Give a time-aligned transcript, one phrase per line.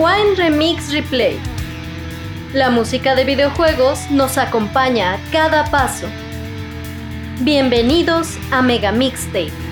[0.00, 1.38] Rewind Remix Replay.
[2.54, 6.06] La música de videojuegos nos acompaña a cada paso.
[7.40, 9.69] Bienvenidos a Mega Mixtape.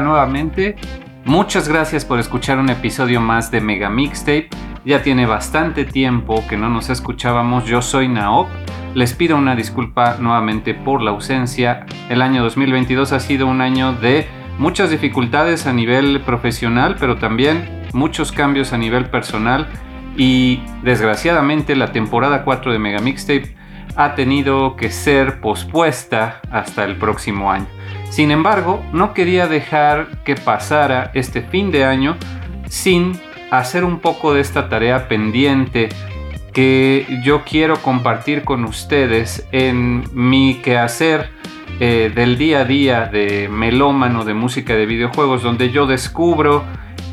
[0.00, 0.76] Nuevamente.
[1.24, 4.48] Muchas gracias por escuchar un episodio más de Mega Mixtape.
[4.84, 7.66] Ya tiene bastante tiempo que no nos escuchábamos.
[7.66, 8.48] Yo soy Naop.
[8.94, 11.84] Les pido una disculpa nuevamente por la ausencia.
[12.08, 14.26] El año 2022 ha sido un año de
[14.58, 19.68] muchas dificultades a nivel profesional, pero también muchos cambios a nivel personal.
[20.16, 23.54] Y desgraciadamente la temporada 4 de Mega Mixtape
[23.96, 27.66] ha tenido que ser pospuesta hasta el próximo año.
[28.18, 32.16] Sin embargo, no quería dejar que pasara este fin de año
[32.68, 33.12] sin
[33.52, 35.88] hacer un poco de esta tarea pendiente
[36.52, 41.30] que yo quiero compartir con ustedes en mi quehacer
[41.78, 46.64] eh, del día a día de melómano de música de videojuegos, donde yo descubro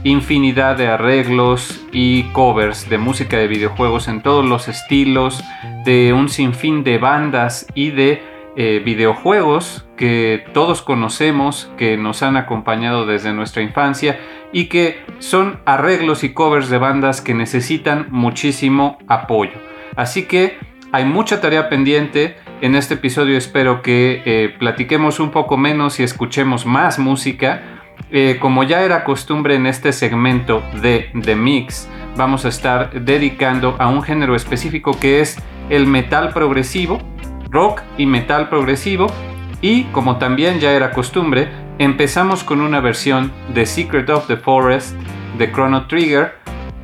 [0.03, 5.43] infinidad de arreglos y covers de música de videojuegos en todos los estilos,
[5.85, 12.37] de un sinfín de bandas y de eh, videojuegos que todos conocemos, que nos han
[12.37, 14.19] acompañado desde nuestra infancia
[14.53, 19.53] y que son arreglos y covers de bandas que necesitan muchísimo apoyo.
[19.97, 20.57] Así que
[20.93, 22.37] hay mucha tarea pendiente.
[22.61, 27.61] En este episodio espero que eh, platiquemos un poco menos y escuchemos más música.
[28.11, 33.75] Eh, como ya era costumbre en este segmento de The Mix, vamos a estar dedicando
[33.79, 35.37] a un género específico que es
[35.69, 37.01] el metal progresivo
[37.55, 39.07] rock y metal progresivo
[39.61, 41.47] y como también ya era costumbre,
[41.79, 44.93] empezamos con una versión de Secret of the Forest
[45.37, 46.33] de Chrono Trigger,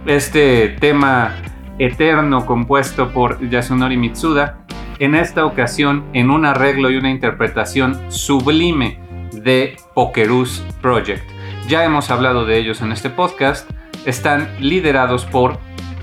[0.06, 1.36] este tema
[1.78, 4.60] eterno compuesto por Yasunori Mitsuda,
[5.00, 8.98] en esta ocasión en un arreglo y una interpretación sublime
[9.34, 11.24] de Pokerus Project.
[11.68, 13.70] Ya hemos hablado de ellos en este podcast,
[14.06, 15.60] están liderados por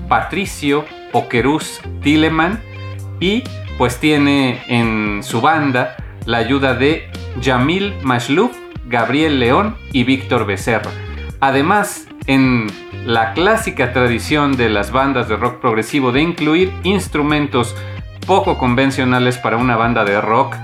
[0.07, 2.61] Patricio Pokerus Tilleman
[3.19, 3.43] y
[3.79, 5.95] pues tiene en su banda
[6.25, 7.09] la ayuda de
[7.41, 8.51] Jamil Mashluf,
[8.87, 10.91] Gabriel León y Víctor Becerra.
[11.39, 12.67] Además, en
[13.05, 17.73] la clásica tradición de las bandas de rock progresivo de incluir instrumentos
[18.27, 20.57] poco convencionales para una banda de rock,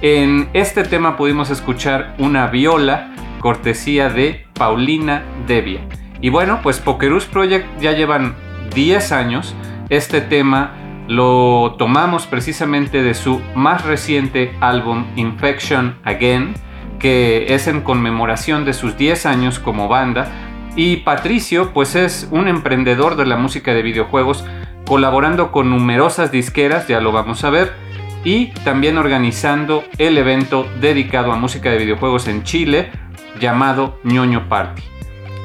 [0.00, 5.82] en este tema pudimos escuchar una viola cortesía de Paulina Devia.
[6.22, 8.34] Y bueno, pues Pokerus Project ya llevan
[8.74, 9.54] 10 años.
[9.90, 16.54] Este tema lo tomamos precisamente de su más reciente álbum Infection Again,
[16.98, 20.30] que es en conmemoración de sus 10 años como banda.
[20.76, 24.44] Y Patricio, pues es un emprendedor de la música de videojuegos,
[24.86, 27.72] colaborando con numerosas disqueras, ya lo vamos a ver,
[28.24, 32.90] y también organizando el evento dedicado a música de videojuegos en Chile,
[33.40, 34.82] llamado ñoño Party.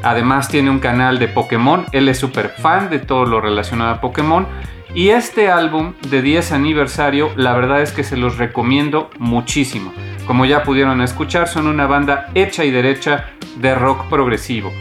[0.04, 4.02] Además tiene un canal de Pokémon, él es súper fan de todo lo relacionado a
[4.02, 4.46] Pokémon
[4.94, 9.94] y este álbum de 10 aniversario, la verdad es que se los recomiendo muchísimo.
[10.26, 13.26] Como ya pudieron escuchar, son una banda hecha y derecha
[13.58, 14.72] de rock progresivo.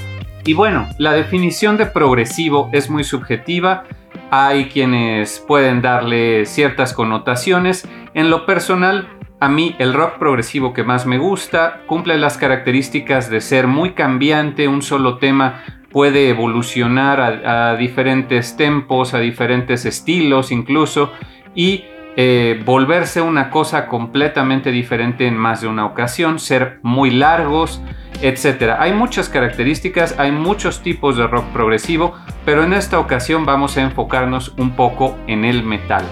[0.45, 3.85] Y bueno, la definición de progresivo es muy subjetiva.
[4.31, 7.89] Hay quienes pueden darle ciertas connotaciones.
[8.15, 9.09] En lo personal,
[9.39, 13.93] a mí el rock progresivo que más me gusta cumple las características de ser muy
[13.93, 15.63] cambiante, un solo tema
[15.97, 21.11] puede evolucionar a, diferentes tempos, a diferentes estilos incluso,
[21.55, 21.87] y
[22.17, 27.81] eh, volverse una cosa completamente diferente en más de una ocasión, ser muy largos,
[28.21, 28.75] etc.
[28.79, 32.13] Hay muchas características, hay muchos tipos de rock progresivo,
[32.45, 36.05] pero en esta ocasión vamos a enfocarnos un poco en el metal.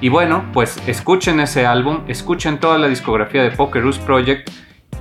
[0.00, 4.48] Y bueno, pues escuchen ese álbum, escuchen toda la discografía de Pokerus Project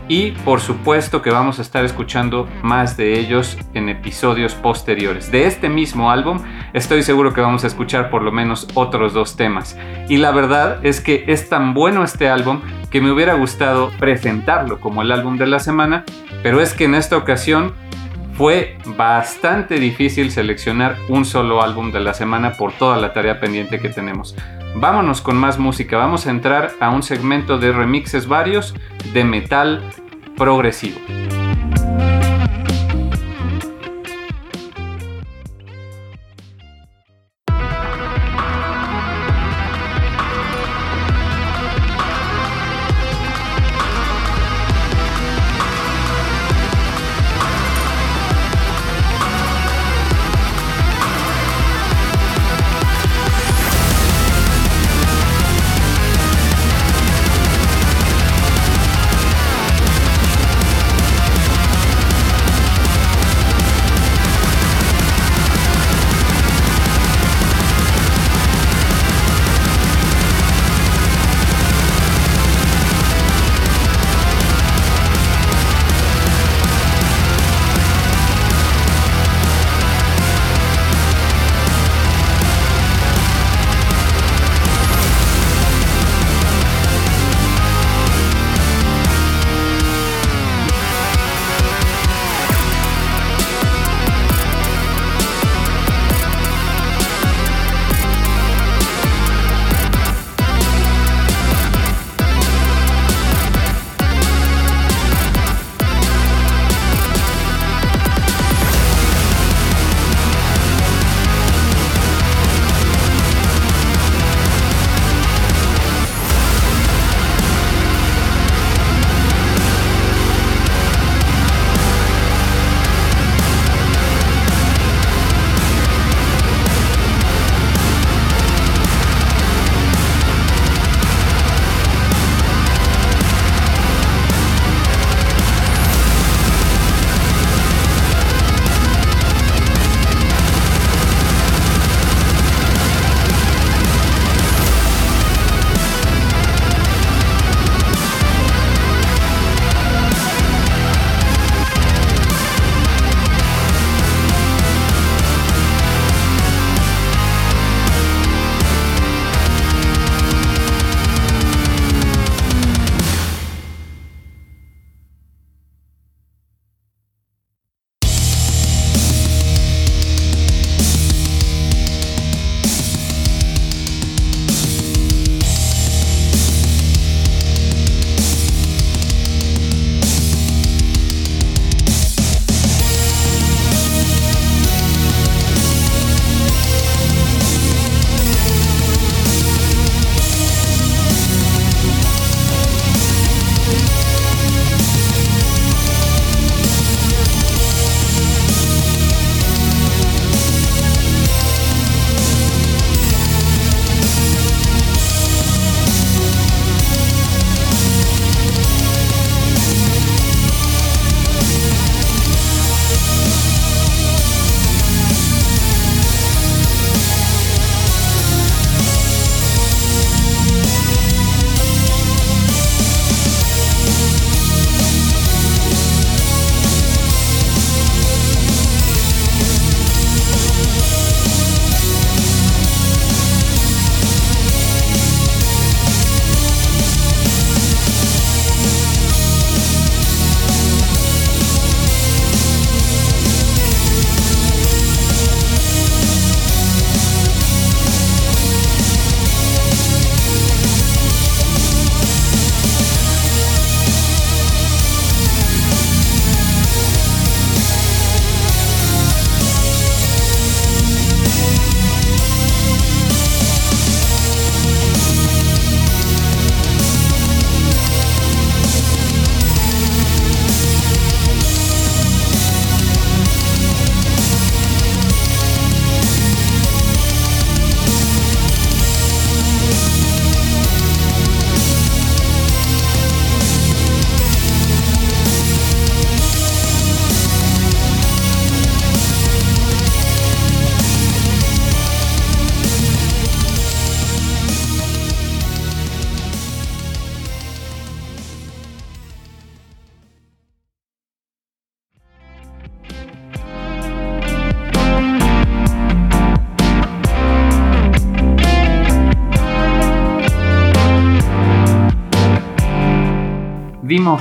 [0.08, 5.32] y por supuesto que vamos a estar escuchando más de ellos en episodios posteriores.
[5.32, 6.40] De este mismo álbum
[6.74, 9.78] estoy seguro que vamos a escuchar por lo menos otros dos temas.
[10.10, 14.80] Y la verdad es que es tan bueno este álbum que me hubiera gustado presentarlo
[14.80, 16.06] como el álbum de la semana,
[16.44, 17.74] pero es que en esta ocasión
[18.38, 23.80] fue bastante difícil seleccionar un solo álbum de la semana por toda la tarea pendiente
[23.80, 24.36] que tenemos.
[24.78, 28.76] Vámonos con más música, vamos a entrar a un segmento de remixes varios
[29.14, 29.82] de metal
[30.36, 31.00] progresivo.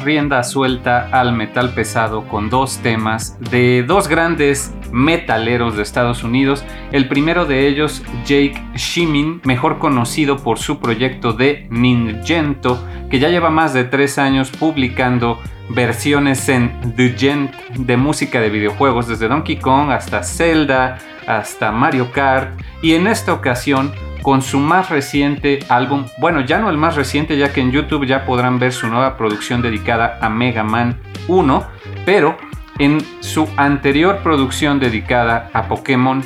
[0.02, 6.64] Rienda suelta al metal pesado con dos temas de dos grandes metaleros de Estados Unidos.
[6.92, 13.28] El primero de ellos, Jake Shimin, mejor conocido por su proyecto de Ningento, que ya
[13.28, 19.28] lleva más de tres años publicando versiones en The Gent de música de videojuegos, desde
[19.28, 23.92] Donkey Kong hasta Zelda, hasta Mario Kart, y en esta ocasión
[24.24, 28.06] con su más reciente álbum, bueno, ya no el más reciente, ya que en YouTube
[28.06, 31.62] ya podrán ver su nueva producción dedicada a Mega Man 1,
[32.06, 32.34] pero
[32.78, 36.22] en su anterior producción dedicada a Pokémon,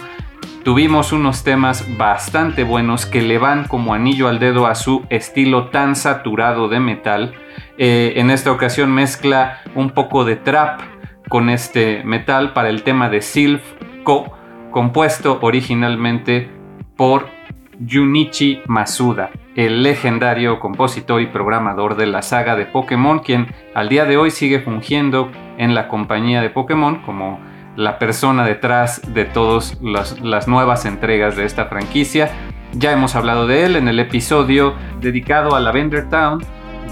[0.62, 5.70] tuvimos unos temas bastante buenos que le van como anillo al dedo a su estilo
[5.70, 7.34] tan saturado de metal.
[7.78, 10.82] Eh, en esta ocasión mezcla un poco de trap
[11.28, 13.64] con este metal para el tema de Sylph
[14.04, 14.32] Co,
[14.70, 16.48] compuesto originalmente
[16.96, 17.37] por
[17.86, 24.04] Junichi Masuda, el legendario compositor y programador de la saga de Pokémon, quien al día
[24.04, 27.40] de hoy sigue fungiendo en la compañía de Pokémon como
[27.76, 32.30] la persona detrás de todas las, nuevas entregas de esta franquicia.
[32.72, 36.44] Ya hemos hablado de él en el episodio dedicado a Lavender Town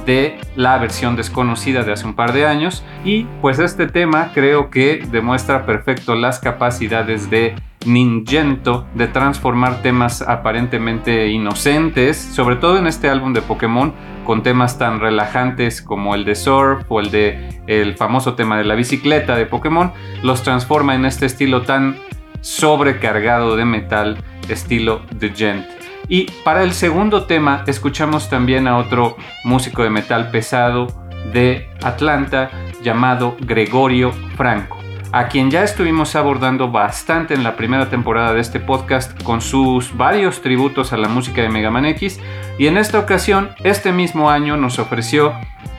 [0.07, 4.71] de la versión desconocida de hace un par de años y pues este tema creo
[4.71, 12.87] que demuestra perfecto las capacidades de Ningento de transformar temas aparentemente inocentes, sobre todo en
[12.89, 17.63] este álbum de Pokémon, con temas tan relajantes como el de Surf o el de
[17.69, 21.97] el famoso tema de la bicicleta de Pokémon, los transforma en este estilo tan
[22.41, 25.67] sobrecargado de metal, estilo The Gent.
[26.09, 30.89] Y para el segundo tema escuchamos también a otro músico de metal pesado
[31.33, 32.51] de Atlanta
[32.83, 34.86] llamado Gregorio Franco
[35.17, 39.97] a quien ya estuvimos abordando bastante en la primera temporada de este podcast con sus
[39.97, 42.21] varios tributos a la música de Mega Man X
[42.59, 45.33] y en esta ocasión, este mismo año nos ofreció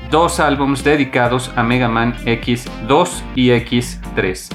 [0.09, 4.49] dos álbumes dedicados a Mega Man X2 y X3.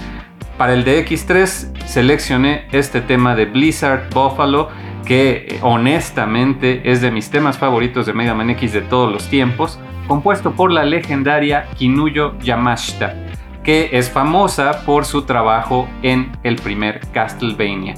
[0.58, 4.68] Para el de X3 seleccioné este tema de Blizzard Buffalo
[5.06, 9.78] que honestamente es de mis temas favoritos de Mega Man X de todos los tiempos,
[10.08, 13.21] compuesto por la legendaria Kinuyo Yamashita
[13.64, 17.94] que es famosa por su trabajo en el primer Castlevania.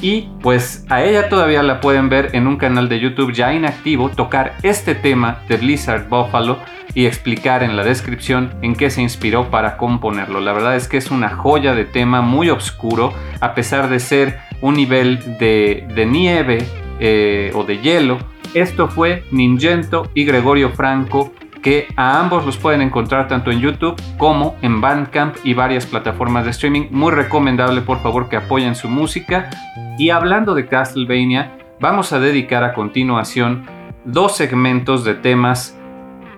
[0.00, 4.10] Y pues a ella todavía la pueden ver en un canal de YouTube ya inactivo
[4.10, 6.58] tocar este tema de Blizzard Buffalo
[6.94, 10.40] y explicar en la descripción en qué se inspiró para componerlo.
[10.40, 14.38] La verdad es que es una joya de tema muy oscuro, a pesar de ser
[14.60, 16.64] un nivel de, nieve
[17.00, 18.18] eh, o de hielo.
[18.54, 24.00] Esto fue Ningento y Gregorio Franco que a ambos los pueden encontrar tanto en YouTube
[24.16, 26.88] como en Bandcamp y varias plataformas de streaming.
[26.90, 29.50] Muy recomendable, por favor, que apoyen su música.
[29.98, 33.66] Y hablando de Castlevania, vamos a dedicar a continuación
[34.04, 35.78] dos segmentos de temas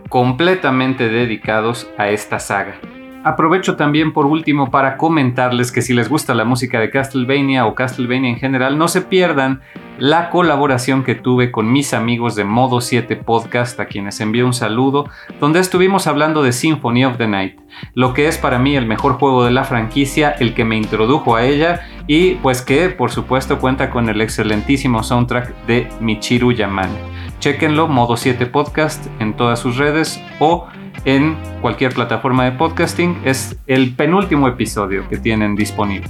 [0.09, 2.75] completamente dedicados a esta saga.
[3.23, 7.75] Aprovecho también por último para comentarles que si les gusta la música de Castlevania o
[7.75, 9.61] Castlevania en general, no se pierdan
[9.99, 14.55] la colaboración que tuve con mis amigos de Modo 7 Podcast, a quienes envío un
[14.55, 15.05] saludo,
[15.39, 17.59] donde estuvimos hablando de Symphony of the Night,
[17.93, 21.37] lo que es para mí el mejor juego de la franquicia, el que me introdujo
[21.37, 26.99] a ella y pues que por supuesto cuenta con el excelentísimo soundtrack de Michiru Yamane.
[27.39, 30.67] Chequenlo, Modo 7 Podcast en todas sus redes o
[31.05, 33.23] en cualquier plataforma de podcasting.
[33.25, 36.09] Es el penúltimo episodio que tienen disponible.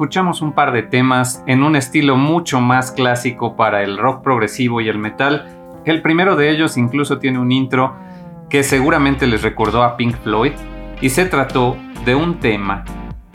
[0.00, 4.80] Escuchamos un par de temas en un estilo mucho más clásico para el rock progresivo
[4.80, 5.46] y el metal.
[5.84, 7.94] El primero de ellos incluso tiene un intro
[8.48, 10.52] que seguramente les recordó a Pink Floyd
[11.02, 12.82] y se trató de un tema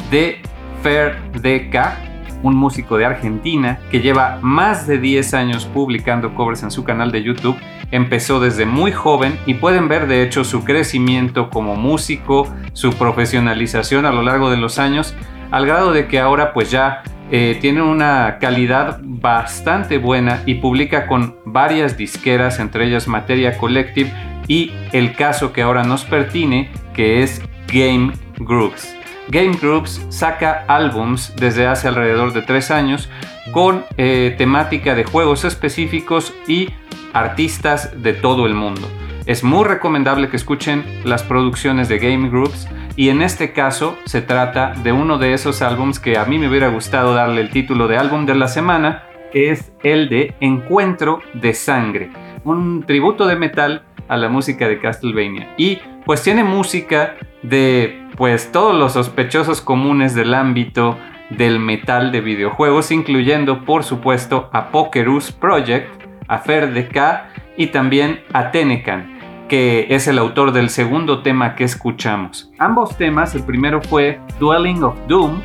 [0.09, 0.41] de
[0.81, 6.71] Fer DK, un músico de Argentina que lleva más de 10 años publicando covers en
[6.71, 7.57] su canal de YouTube.
[7.91, 14.07] Empezó desde muy joven y pueden ver de hecho su crecimiento como músico, su profesionalización
[14.07, 15.13] a lo largo de los años,
[15.51, 21.07] al grado de que ahora pues ya eh, tiene una calidad bastante buena y publica
[21.07, 24.11] con varias disqueras, entre ellas Materia Collective
[24.47, 28.95] y el caso que ahora nos pertine, que es Game Groups.
[29.29, 33.09] Game Groups saca álbums desde hace alrededor de tres años
[33.51, 36.69] con eh, temática de juegos específicos y
[37.13, 38.87] artistas de todo el mundo.
[39.25, 44.21] Es muy recomendable que escuchen las producciones de Game Groups y en este caso se
[44.21, 47.87] trata de uno de esos álbums que a mí me hubiera gustado darle el título
[47.87, 49.03] de álbum de la semana,
[49.33, 52.09] es el de Encuentro de Sangre,
[52.43, 55.53] un tributo de metal a la música de Castlevania.
[55.57, 60.97] Y pues tiene música de pues todos los sospechosos comunes del ámbito
[61.31, 65.89] del metal de videojuegos, incluyendo por supuesto a Pokerus Project,
[66.27, 69.14] a Fer de K y también a Tenecan,
[69.47, 72.51] que es el autor del segundo tema que escuchamos.
[72.59, 75.41] Ambos temas, el primero fue Dwelling of Doom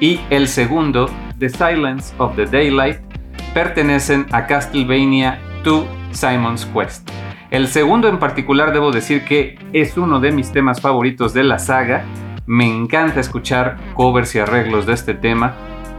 [0.00, 2.98] y el segundo, The Silence of the Daylight,
[3.54, 7.10] pertenecen a Castlevania 2 Simon's Quest.
[7.50, 11.58] El segundo en particular debo decir que es uno de mis temas favoritos de la
[11.58, 12.04] saga.
[12.46, 15.54] Me encanta escuchar covers y arreglos de este tema.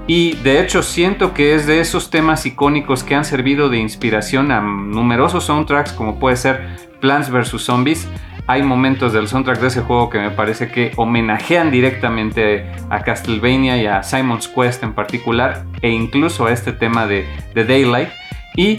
[0.08, 4.52] Y de hecho siento que es de esos temas icónicos que han servido de inspiración
[4.54, 7.62] a numerosos soundtracks como puede ser Plants vs.
[7.62, 8.08] Zombies.
[8.50, 13.76] Hay momentos del soundtrack de ese juego que me parece que homenajean directamente a Castlevania
[13.76, 18.08] y a Simon's Quest en particular e incluso a este tema de, Daylight.
[18.56, 18.78] Y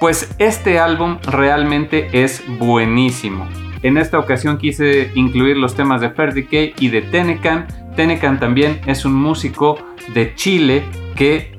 [0.00, 3.48] pues este álbum realmente es buenísimo.
[3.82, 7.66] En esta ocasión quise incluir los temas de Decay y de Tenecan.
[7.96, 9.78] Tenecan también es un músico
[10.14, 10.84] de Chile
[11.16, 11.56] que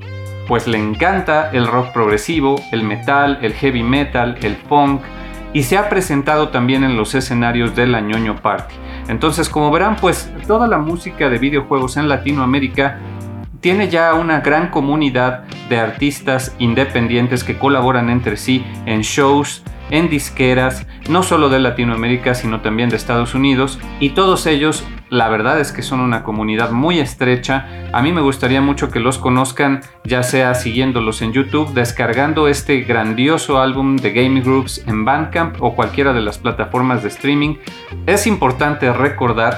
[0.47, 5.01] pues le encanta el rock progresivo, el metal, el heavy metal, el punk
[5.53, 8.75] y se ha presentado también en los escenarios de la ñoño Party.
[9.07, 12.99] Entonces, como verán, pues toda la música de videojuegos en Latinoamérica
[13.61, 20.09] tiene ya una gran comunidad de artistas independientes que colaboran entre sí en shows, en
[20.09, 25.59] disqueras, no solo de Latinoamérica, sino también de Estados Unidos, y todos ellos, la verdad
[25.59, 27.67] es que son una comunidad muy estrecha.
[27.91, 32.81] A mí me gustaría mucho que los conozcan, ya sea siguiéndolos en YouTube, descargando este
[32.81, 37.55] grandioso álbum de Game Groups en Bandcamp o cualquiera de las plataformas de streaming.
[38.05, 39.57] Es importante recordar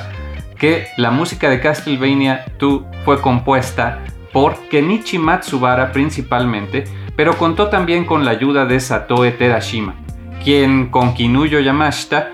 [0.62, 3.98] que la música de Castlevania 2 fue compuesta
[4.32, 6.84] por Kenichi Matsubara principalmente,
[7.16, 9.96] pero contó también con la ayuda de Satoe Terashima,
[10.44, 12.30] quien con Kinuyo Yamashita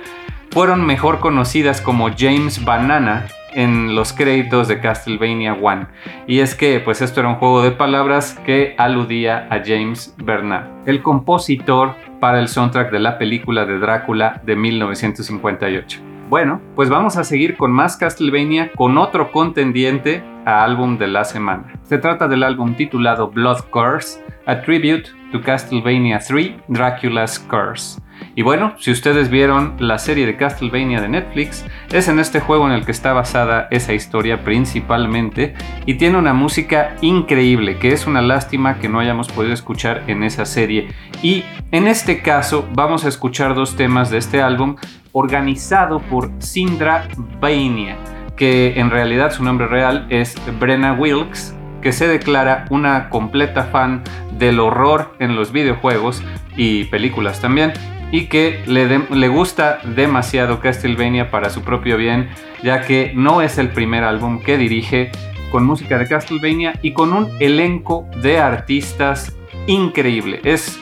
[0.51, 5.87] fueron mejor conocidas como James Banana en los créditos de Castlevania 1.
[6.27, 10.67] Y es que pues esto era un juego de palabras que aludía a James Bernard,
[10.85, 16.16] el compositor para el soundtrack de la película de Drácula de 1958.
[16.29, 21.23] Bueno, pues vamos a seguir con más Castlevania con otro contendiente a álbum de la
[21.23, 21.79] semana.
[21.83, 28.01] Se trata del álbum titulado Blood Curse, a tribute to Castlevania 3 Dracula's Curse.
[28.35, 32.67] Y bueno, si ustedes vieron la serie de Castlevania de Netflix, es en este juego
[32.67, 35.53] en el que está basada esa historia principalmente
[35.85, 40.23] y tiene una música increíble, que es una lástima que no hayamos podido escuchar en
[40.23, 40.89] esa serie.
[41.23, 44.75] Y en este caso vamos a escuchar dos temas de este álbum
[45.17, 47.08] organizado por Sindra
[47.39, 47.97] Bainia,
[48.36, 54.03] que en realidad su nombre real es Brenna Wilkes, que se declara una completa fan
[54.38, 56.23] del horror en los videojuegos
[56.56, 57.73] y películas también,
[58.12, 62.30] y que le, le, gusta demasiado Castlevania para su propio bien,
[62.62, 65.12] ya que no es el primer álbum que dirige
[65.51, 70.41] con música de Castlevania y con un elenco de artistas increíble.
[70.43, 70.80] Es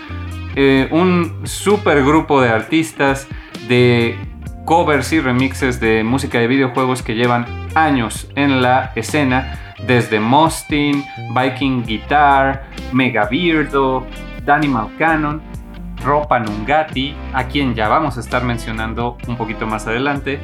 [0.58, 3.28] eh, un super grupo de artistas
[3.68, 4.16] de
[4.66, 11.04] covers y remixes de música de videojuegos que llevan años en la escena, desde Mostin,
[11.36, 14.06] Viking Guitar, Mega Beardo,
[14.44, 15.42] Danimal Cannon,
[16.04, 20.40] Ropa Nungati, a quien ya vamos a estar mencionando un poquito más adelante,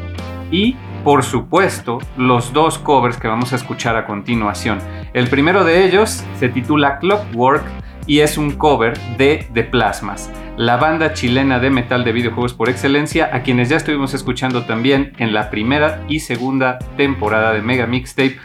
[0.51, 4.79] y por supuesto los dos covers que vamos a escuchar a continuación.
[5.13, 7.63] El primero de ellos se titula Clockwork
[8.07, 12.69] y es un cover de The Plasmas, la banda chilena de metal de videojuegos por
[12.69, 17.87] excelencia, a quienes ya estuvimos escuchando también en la primera y segunda temporada de Mega
[17.87, 18.37] Mixtape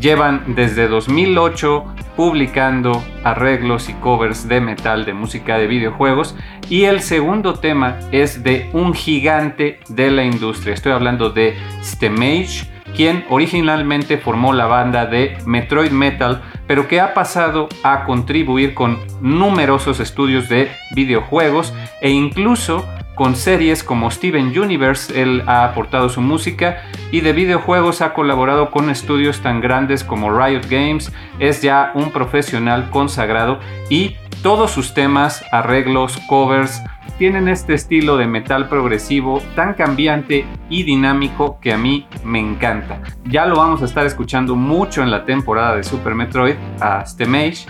[0.00, 1.84] Llevan desde 2008
[2.16, 6.36] publicando arreglos y covers de metal de música de videojuegos
[6.68, 10.74] y el segundo tema es de un gigante de la industria.
[10.74, 17.14] Estoy hablando de Stemage, quien originalmente formó la banda de Metroid Metal, pero que ha
[17.14, 22.84] pasado a contribuir con numerosos estudios de videojuegos e incluso
[23.16, 28.70] con series como Steven Universe, él ha aportado su música y de videojuegos ha colaborado
[28.70, 34.94] con estudios tan grandes como Riot Games, es ya un profesional consagrado y todos sus
[34.94, 36.80] temas, arreglos, covers,
[37.18, 43.00] tienen este estilo de metal progresivo tan cambiante y dinámico que a mí me encanta.
[43.24, 47.66] Ya lo vamos a estar escuchando mucho en la temporada de Super Metroid a Stemage,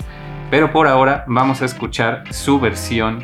[0.50, 3.22] pero por ahora vamos a escuchar su versión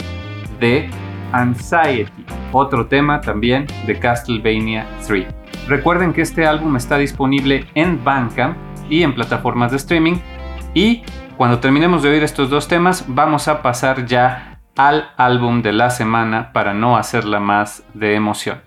[0.58, 0.88] de
[1.32, 5.26] Anxiety, otro tema también de Castlevania 3.
[5.68, 8.56] Recuerden que este álbum está disponible en Bandcamp
[8.88, 10.14] y en plataformas de streaming
[10.72, 11.02] y
[11.42, 15.90] cuando terminemos de oír estos dos temas vamos a pasar ya al álbum de la
[15.90, 18.62] semana para no hacerla más de emoción.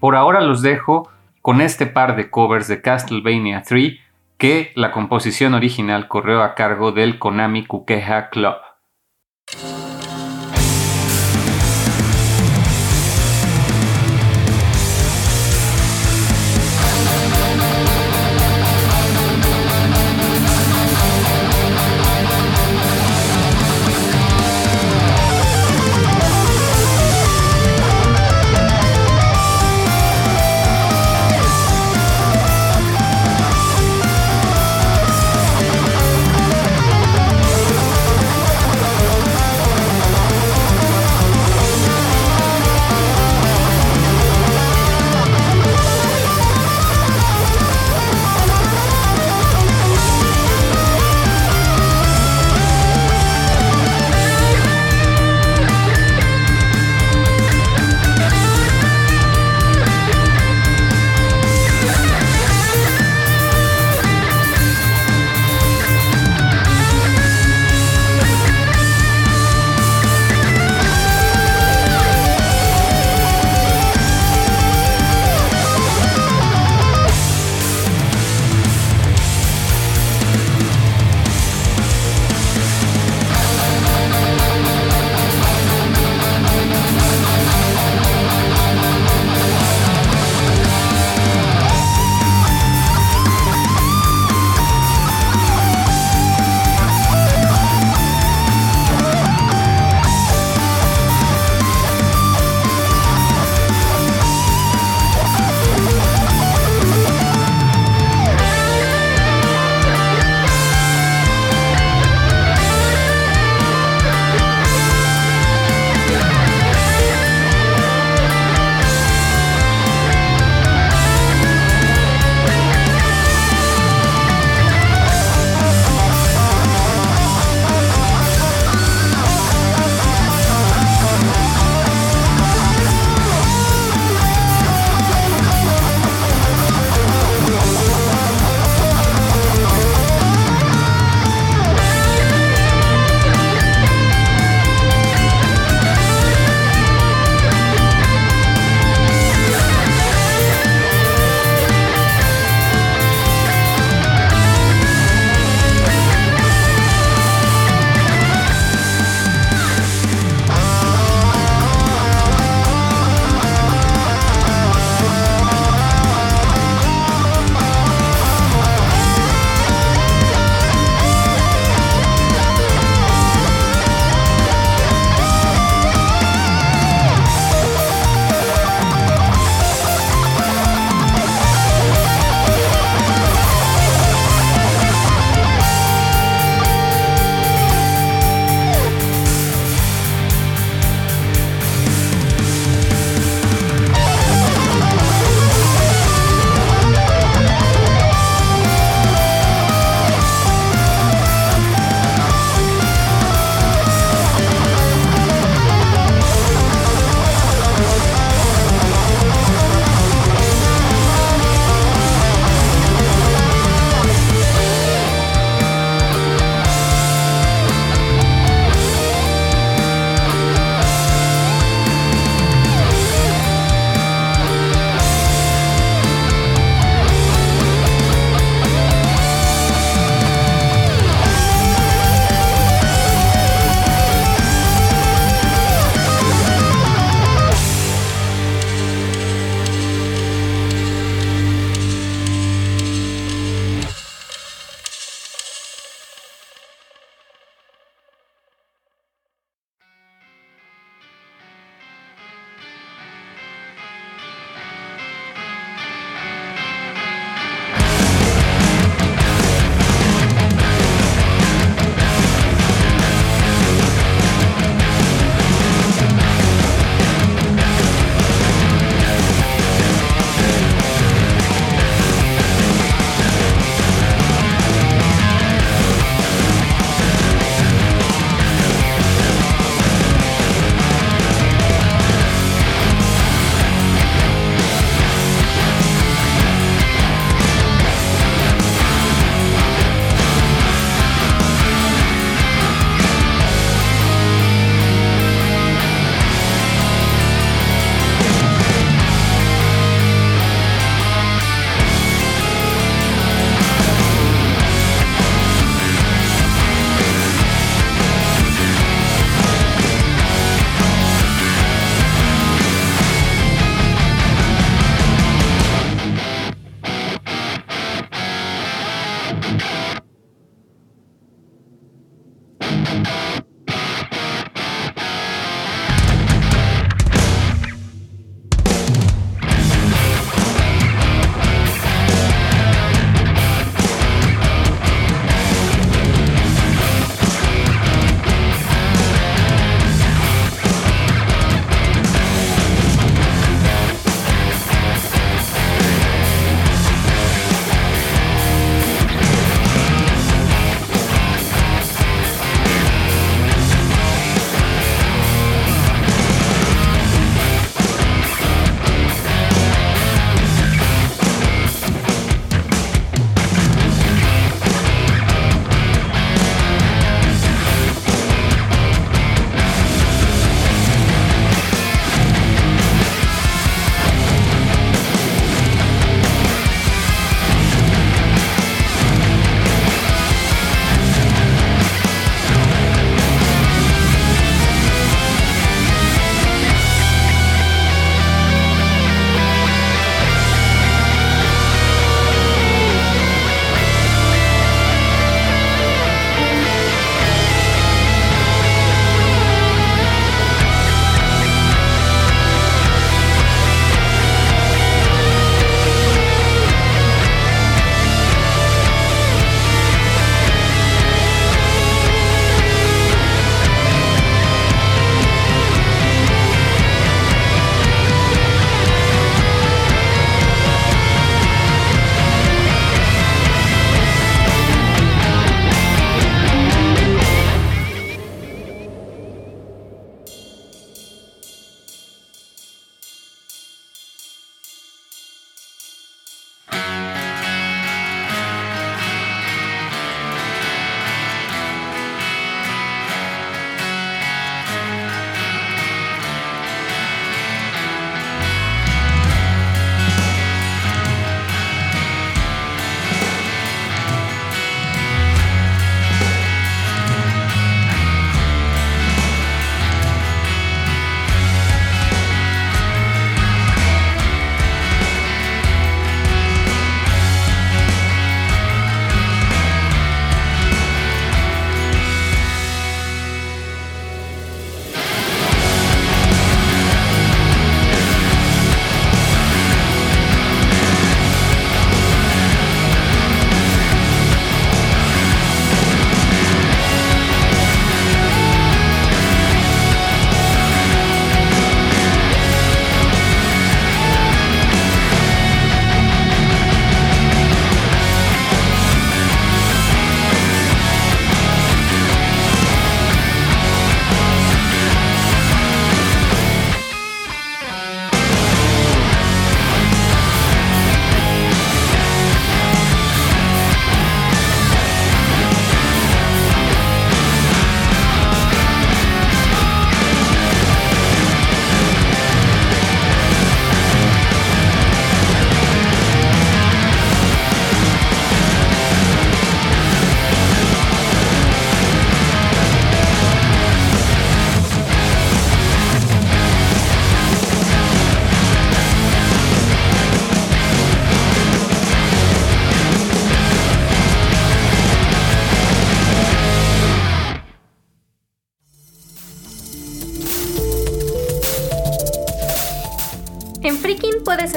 [0.00, 1.10] Por ahora los dejo
[1.42, 3.98] con este par de covers de Castlevania 3
[4.38, 8.56] que la composición original corrió a cargo del Konami Kukeha Club.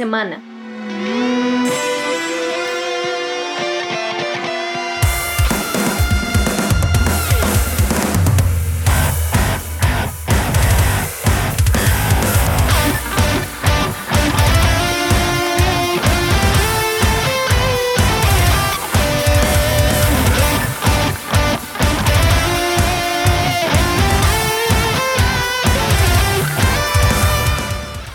[0.00, 0.40] Semana.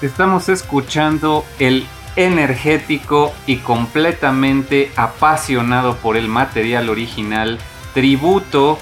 [0.06, 7.58] Estamos escuchando el energético y completamente apasionado por el material original
[7.95, 8.78] tributo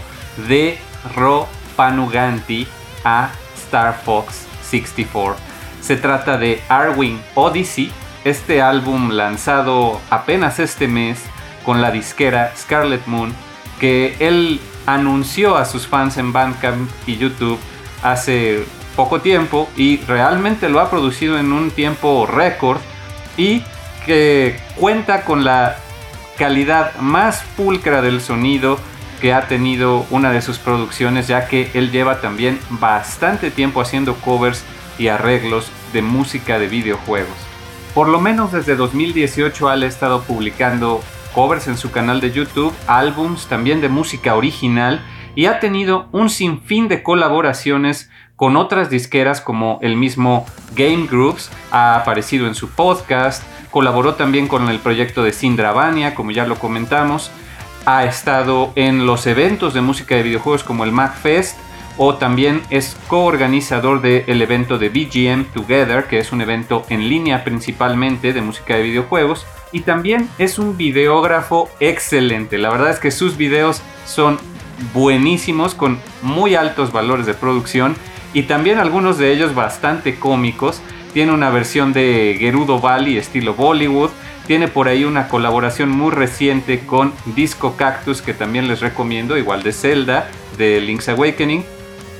[0.49, 0.77] de
[1.15, 1.47] Ro
[1.77, 2.67] Panuganti
[3.05, 5.37] a Star Fox 64.
[5.79, 7.89] Se trata de Arwing Odyssey,
[8.25, 11.23] este álbum lanzado apenas este mes
[11.63, 13.33] con la disquera Scarlet Moon,
[13.79, 17.59] que él anunció a sus fans en Bandcamp y YouTube
[18.03, 18.65] hace
[18.95, 22.79] poco tiempo y realmente lo ha producido en un tiempo récord
[23.37, 23.63] y
[24.05, 25.77] que cuenta con la
[26.37, 28.77] calidad más pulcra del sonido
[29.21, 34.15] que ha tenido una de sus producciones ya que él lleva también bastante tiempo haciendo
[34.15, 34.63] covers
[34.99, 37.37] y arreglos de música de videojuegos.
[37.93, 41.01] Por lo menos desde 2018 ha estado publicando
[41.33, 45.01] covers en su canal de YouTube, álbums también de música original
[45.35, 51.49] y ha tenido un sinfín de colaboraciones con otras disqueras como el mismo Game Groups,
[51.71, 56.55] ha aparecido en su podcast, colaboró también con el proyecto de Sindravania, como ya lo
[56.57, 57.31] comentamos,
[57.85, 61.57] ha estado en los eventos de música de videojuegos como el MacFest,
[61.97, 67.43] o también es coorganizador del evento de BGM Together, que es un evento en línea
[67.43, 72.57] principalmente de música de videojuegos, y también es un videógrafo excelente.
[72.57, 74.39] La verdad es que sus videos son
[74.93, 77.95] buenísimos, con muy altos valores de producción
[78.33, 80.81] y también algunos de ellos bastante cómicos.
[81.13, 84.09] Tiene una versión de Gerudo Valley estilo Bollywood.
[84.47, 89.63] Tiene por ahí una colaboración muy reciente con Disco Cactus que también les recomiendo, igual
[89.63, 90.27] de Zelda,
[90.57, 91.63] de Link's Awakening.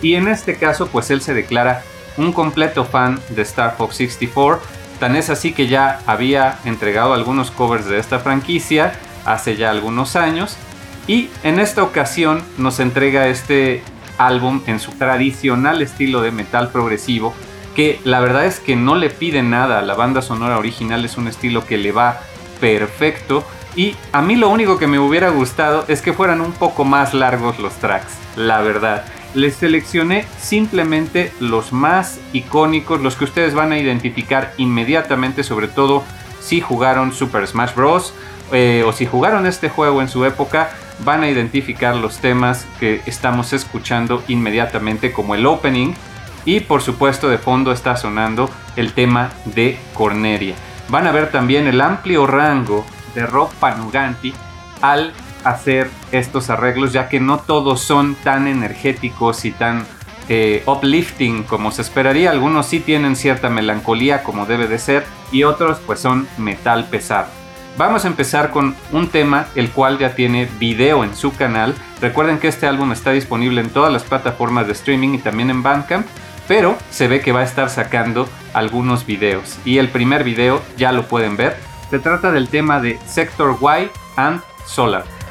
[0.01, 1.83] Y en este caso pues él se declara
[2.17, 4.61] un completo fan de Star Fox 64.
[4.99, 8.93] Tan es así que ya había entregado algunos covers de esta franquicia
[9.25, 10.57] hace ya algunos años.
[11.07, 13.83] Y en esta ocasión nos entrega este
[14.27, 17.33] álbum en su tradicional estilo de metal progresivo,
[17.75, 21.17] que la verdad es que no le pide nada a la banda sonora original, es
[21.17, 22.19] un estilo que le va
[22.59, 23.43] perfecto.
[23.75, 27.13] Y a mí lo único que me hubiera gustado es que fueran un poco más
[27.13, 29.05] largos los tracks, la verdad.
[29.33, 36.03] Les seleccioné simplemente los más icónicos, los que ustedes van a identificar inmediatamente, sobre todo
[36.39, 38.13] si jugaron Super Smash Bros.
[38.51, 40.69] Eh, o si jugaron este juego en su época,
[40.99, 45.93] van a identificar los temas que estamos escuchando inmediatamente como el opening
[46.45, 50.55] y por supuesto de fondo está sonando el tema de Corneria.
[50.89, 52.85] Van a ver también el amplio rango
[53.15, 54.33] de Rob Panuganti
[54.81, 55.13] al
[55.43, 59.85] hacer estos arreglos ya que no todos son tan energéticos y tan
[60.29, 62.31] eh, uplifting como se esperaría.
[62.31, 67.42] Algunos sí tienen cierta melancolía como debe de ser y otros pues son metal pesado.
[67.75, 71.73] Vamos a empezar con un tema el cual ya tiene video en su canal.
[72.01, 75.63] Recuerden que este álbum está disponible en todas las plataformas de streaming y también en
[75.63, 76.05] Bandcamp,
[76.47, 79.57] pero se ve que va a estar sacando algunos videos.
[79.65, 81.57] Y el primer video ya lo pueden ver.
[81.89, 85.22] Se trata del tema de Sector Y and Solar.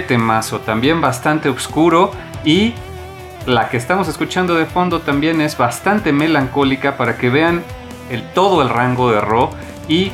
[0.00, 2.10] Temazo, también bastante oscuro
[2.44, 2.74] y
[3.46, 7.62] la que estamos escuchando de fondo también es bastante melancólica para que vean
[8.10, 9.50] el, todo el rango de Ro
[9.88, 10.12] y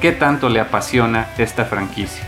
[0.00, 2.24] qué tanto le apasiona esta franquicia.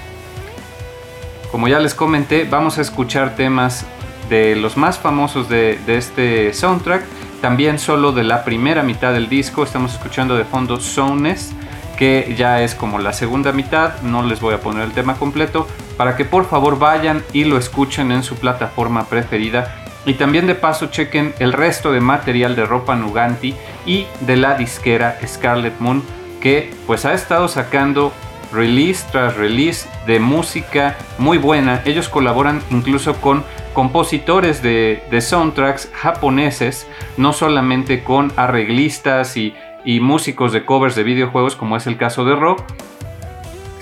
[1.50, 3.86] Como ya les comenté, vamos a escuchar temas
[4.28, 7.04] de los más famosos de, de este soundtrack,
[7.40, 11.52] también solo de la primera mitad del disco, estamos escuchando de fondo Soundness,
[11.98, 15.66] que ya es como la segunda mitad, no les voy a poner el tema completo,
[16.02, 20.56] para que por favor vayan y lo escuchen en su plataforma preferida y también de
[20.56, 23.54] paso chequen el resto de material de Ropa Nuganti
[23.86, 26.02] y de la disquera Scarlet Moon
[26.40, 28.12] que pues ha estado sacando
[28.52, 31.82] release tras release de música muy buena.
[31.84, 40.52] Ellos colaboran incluso con compositores de, soundtracks japoneses, no solamente con arreglistas y, y músicos
[40.52, 42.64] de covers de videojuegos como es el caso de Rock,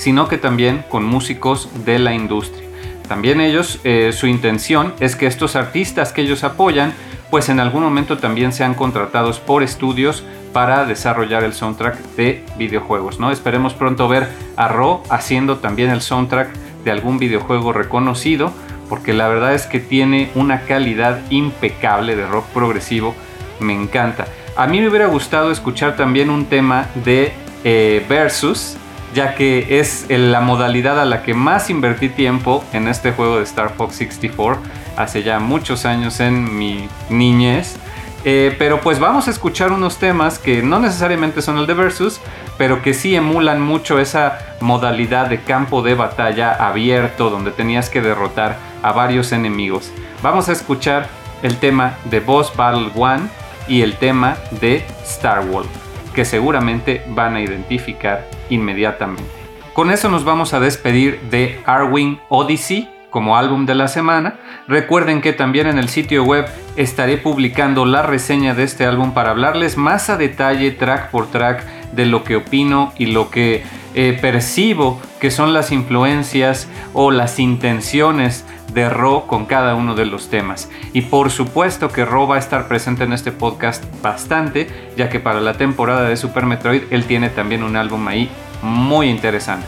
[0.01, 2.67] sino que también con músicos de la industria.
[3.07, 6.95] También ellos, eh, su intención es que estos artistas que ellos apoyan,
[7.31, 10.25] pues en algún momento también sean contratados por estudios
[10.55, 13.31] para desarrollar el soundtrack de videojuegos, ¿no?
[13.31, 14.27] Esperemos pronto ver
[14.57, 16.49] a Ro haciendo también el soundtrack
[16.83, 18.55] de algún videojuego reconocido,
[18.89, 23.15] porque la verdad es que tiene una calidad impecable de rock progresivo,
[23.61, 24.27] me encanta.
[24.57, 27.33] A mí me hubiera gustado escuchar también un tema de
[27.65, 28.79] eh, Versus,
[29.15, 33.45] ya que es la modalidad a la que más invertí tiempo en este juego de
[33.45, 34.61] Star Fox 64
[34.97, 37.77] hace ya muchos años en mi niñez.
[38.25, 42.21] Eh, pero pues vamos a escuchar unos temas que no necesariamente son el de Versus,
[42.59, 48.03] pero que sí emulan mucho esa modalidad de campo de batalla abierto donde tenías que
[48.03, 49.91] derrotar a varios enemigos.
[50.23, 51.09] Vamos a escuchar
[51.43, 53.31] el tema de Boss Battle 1
[53.69, 55.69] y el tema de Star Wolf,
[56.15, 59.25] que seguramente van a identificar inmediatamente.
[59.73, 64.39] Con eso nos vamos a despedir de Arwing Odyssey como álbum de la semana.
[64.69, 66.47] Recuerden que también en el sitio web
[66.77, 71.65] estaré publicando la reseña de este álbum para hablarles más a detalle, track por track,
[71.93, 77.41] de lo que opino y lo que eh, percibo que son las influencias o las
[77.41, 80.71] intenciones de Ro con cada uno de los temas.
[80.93, 85.21] Y por supuesto que Ro va a estar presente en este podcast bastante, ya que
[85.21, 88.31] para la temporada de Super Metroid él tiene también un álbum ahí
[88.63, 89.67] muy interesante.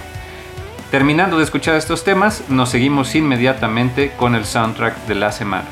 [0.91, 5.65] Terminando de escuchar estos temas, nos seguimos inmediatamente con el soundtrack de la semana.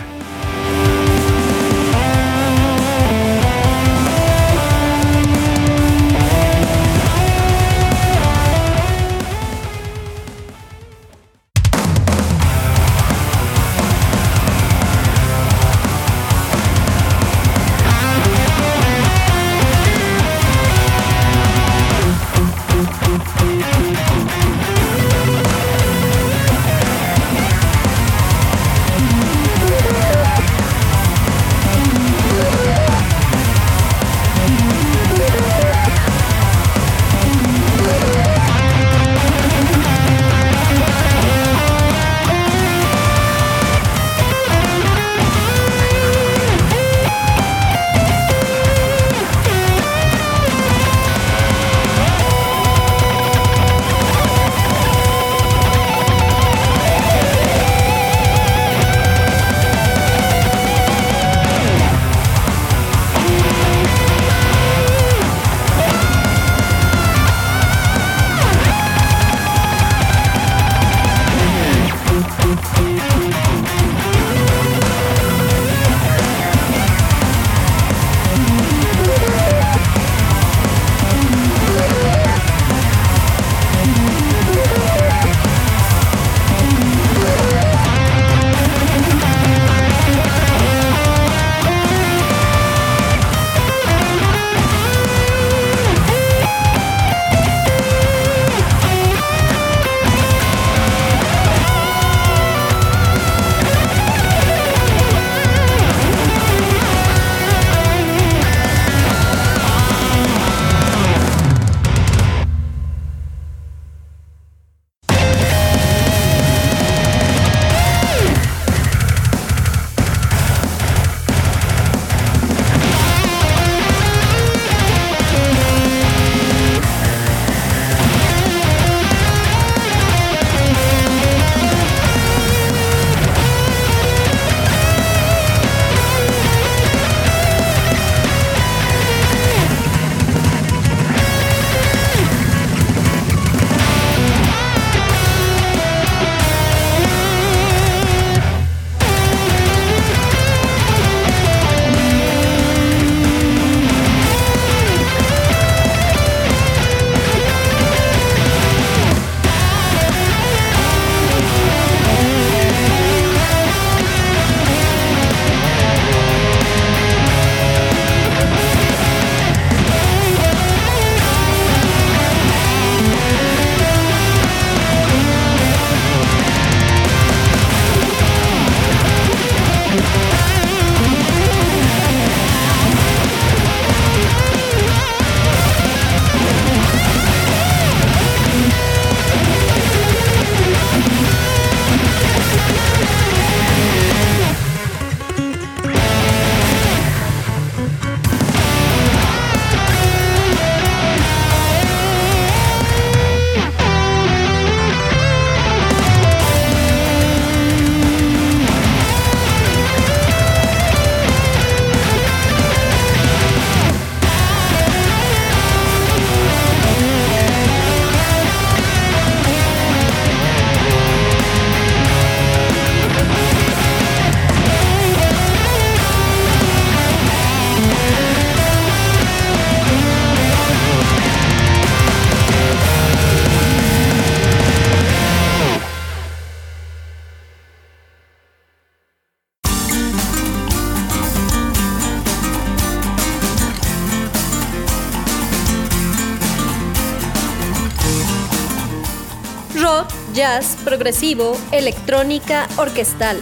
[250.91, 253.41] Progresivo, electrónica, orquestal.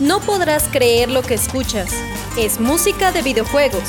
[0.00, 1.92] No podrás creer lo que escuchas.
[2.36, 3.84] Es música de videojuegos.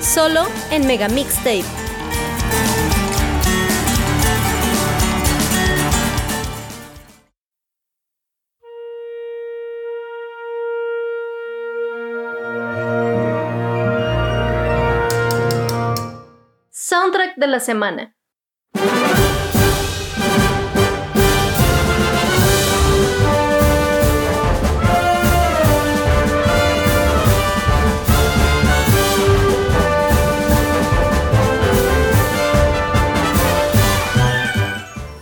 [0.00, 1.79] Solo en Mega Mixtape.
[17.40, 18.14] De la semana.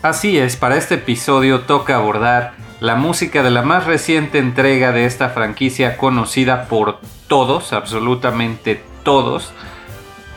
[0.02, 5.04] Así es, para este episodio toca abordar la música de la más reciente entrega de
[5.04, 9.52] esta franquicia conocida por todos, absolutamente todos.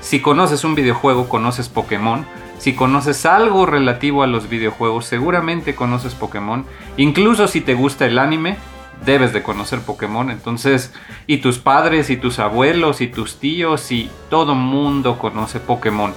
[0.02, 2.26] Si conoces un videojuego, conoces Pokémon.
[2.58, 6.66] Si conoces algo relativo a los videojuegos, seguramente conoces Pokémon.
[6.97, 8.58] Incluso si te gusta el anime,
[9.06, 10.30] debes de conocer Pokémon.
[10.30, 10.93] Entonces,
[11.28, 16.14] y tus padres, y tus abuelos, y tus tíos, y todo mundo conoce Pokémon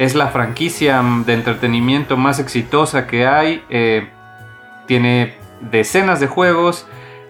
[0.00, 3.62] es la franquicia de entretenimiento más exitosa que hay.
[3.68, 4.08] Eh,
[4.86, 6.86] tiene decenas de juegos.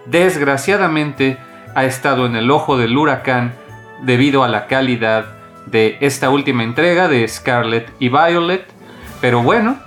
[0.06, 1.36] Desgraciadamente
[1.74, 3.54] ha estado en el ojo del huracán
[4.04, 5.39] debido a la calidad
[5.70, 8.66] de esta última entrega de Scarlet y Violet.
[9.20, 9.78] Pero bueno,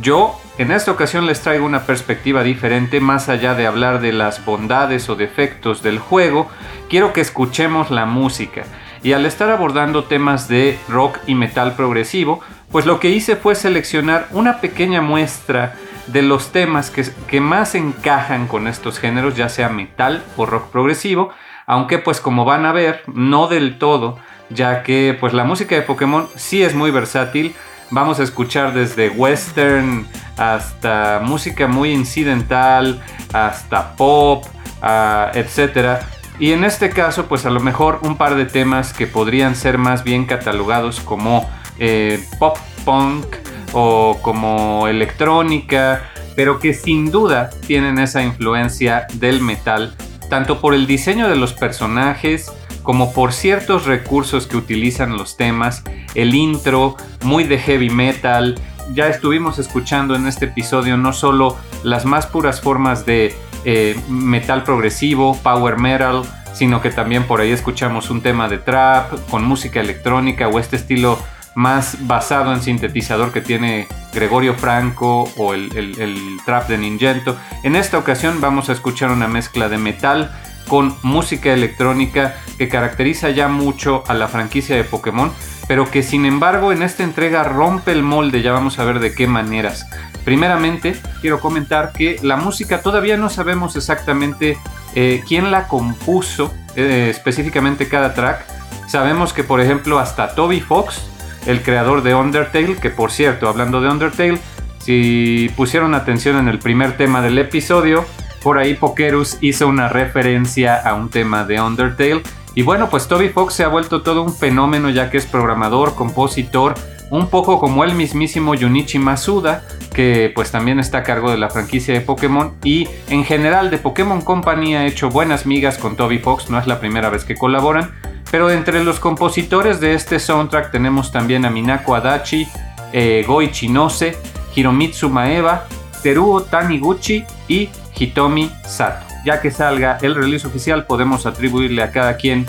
[0.00, 4.44] yo en esta ocasión les traigo una perspectiva diferente, más allá de hablar de las
[4.44, 6.48] bondades o defectos del juego,
[6.88, 8.64] quiero que escuchemos la música
[9.02, 12.40] y al estar abordando temas de rock y metal progresivo,
[12.72, 15.74] pues lo que hice fue seleccionar una pequeña muestra
[16.06, 21.30] de los temas que, más encajan con estos géneros, ya sea metal o rock progresivo,
[21.66, 24.18] aunque pues como van a ver, no del todo,
[24.50, 27.54] ya que pues la música de Pokémon sí es muy versátil,
[27.90, 34.44] vamos a escuchar desde western hasta música muy incidental, hasta pop,
[34.82, 36.00] uh, etcétera.
[36.38, 39.78] Y en este caso, pues a lo mejor un par de temas que podrían ser
[39.78, 43.26] más bien catalogados como eh, pop punk
[43.72, 49.96] o como electrónica, pero que sin duda tienen esa influencia del metal,
[50.28, 52.52] tanto por el diseño de los personajes,
[52.86, 55.82] como por ciertos recursos que utilizan los temas,
[56.14, 58.54] el intro, muy de heavy metal.
[58.94, 63.34] Ya estuvimos escuchando en este episodio no solo las más puras formas de
[63.64, 66.22] eh, metal progresivo, power metal,
[66.54, 70.76] sino que también por ahí escuchamos un tema de trap con música electrónica o este
[70.76, 71.18] estilo
[71.56, 77.36] más basado en sintetizador que tiene Gregorio Franco o el, el trap de Ningento.
[77.64, 80.30] En esta ocasión vamos a escuchar una mezcla de metal
[80.68, 85.32] con música electrónica que caracteriza ya mucho a la franquicia de Pokémon,
[85.68, 89.14] pero que sin embargo en esta entrega rompe el molde, ya vamos a ver de
[89.14, 89.86] qué maneras.
[90.24, 94.58] Primeramente, quiero comentar que la música todavía no sabemos exactamente
[94.94, 98.44] eh, quién la compuso, eh, específicamente cada track.
[98.88, 101.06] Sabemos que, por ejemplo, hasta Toby Fox,
[101.46, 104.38] el creador de Undertale, que por cierto, hablando de Undertale,
[104.78, 108.04] si pusieron atención en el primer tema del episodio,
[108.46, 112.22] por ahí Pokerus hizo una referencia a un tema de Undertale.
[112.54, 115.96] Y bueno, pues Toby Fox se ha vuelto todo un fenómeno ya que es programador,
[115.96, 116.74] compositor,
[117.10, 121.50] un poco como el mismísimo Junichi Masuda, que pues también está a cargo de la
[121.50, 126.20] franquicia de Pokémon y en general de Pokémon Company ha hecho buenas migas con Toby
[126.20, 127.96] Fox, no es la primera vez que colaboran,
[128.30, 132.46] pero entre los compositores de este soundtrack tenemos también a Minako Adachi,
[132.92, 134.16] eh, Goi Chinose,
[134.54, 135.66] Hiromitsu Maeva,
[136.06, 139.04] Teruo Taniguchi y Hitomi Sato.
[139.24, 142.46] Ya que salga el release oficial podemos atribuirle a cada quien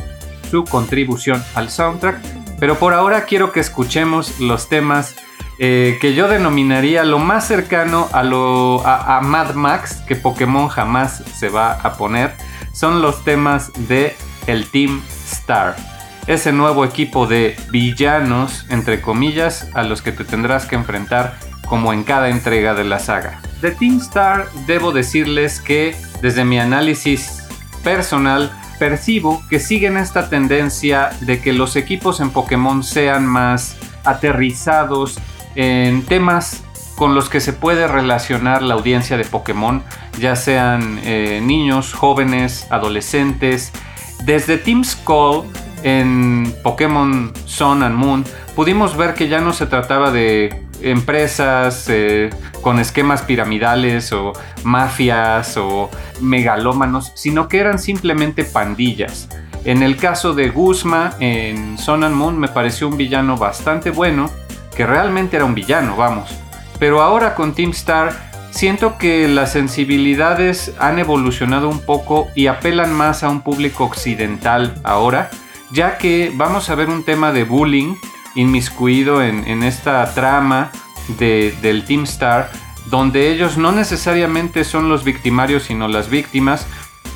[0.51, 2.20] su contribución al soundtrack
[2.60, 5.16] pero por ahora quiero que escuchemos los temas
[5.58, 11.24] eh, que yo denominaría lo más cercano a, lo, a, Mad Max que Pokémon jamás
[11.36, 12.36] se va a poner.
[12.74, 15.01] Son los temas de el Team
[15.32, 15.76] Star.
[16.28, 21.93] Ese nuevo equipo de villanos, entre comillas, a los que te tendrás que enfrentar como
[21.93, 23.41] en cada entrega de la saga.
[23.61, 27.43] De Team Star debo decirles que desde mi análisis
[27.84, 35.20] personal percibo que siguen esta tendencia de que los equipos en Pokémon sean más aterrizados
[35.55, 36.63] en temas
[36.95, 39.84] con los que se puede relacionar la audiencia de Pokémon,
[40.20, 43.72] ya sean eh, niños, jóvenes, adolescentes.
[44.24, 45.45] Desde Team Skull
[45.84, 48.25] en Pokémon Sun and Moon
[48.55, 52.30] pudimos ver que ya no se trataba de empresas eh,
[52.61, 55.89] con esquemas piramidales o mafias o
[56.21, 59.30] megalómanos, sino que eran simplemente pandillas.
[59.65, 64.30] En el caso de Guzma en Sun and Moon me pareció un villano bastante bueno,
[64.75, 66.30] que realmente era un villano, vamos.
[66.80, 68.11] Pero ahora con Team Star
[68.51, 74.75] siento que las sensibilidades han evolucionado un poco y apelan más a un público occidental
[74.84, 75.30] ahora,
[75.72, 77.95] ya que vamos a ver un tema de bullying
[78.36, 80.72] inmiscuido en, esta trama
[81.18, 82.51] del Team Star,
[82.89, 86.68] donde ellos no necesariamente son los victimarios, sino las víctimas,